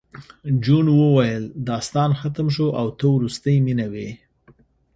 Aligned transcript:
جون 0.63 0.87
وویل 1.01 1.43
داستان 1.67 2.11
ختم 2.19 2.47
شو 2.55 2.67
او 2.79 2.87
ته 2.97 3.05
وروستۍ 3.15 3.57
مینه 3.65 3.87
وې 3.91 4.09